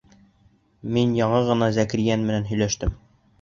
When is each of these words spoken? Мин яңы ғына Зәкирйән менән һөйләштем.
Мин 0.95 1.11
яңы 1.17 1.41
ғына 1.49 1.67
Зәкирйән 1.77 2.25
менән 2.31 2.49
һөйләштем. 2.53 2.97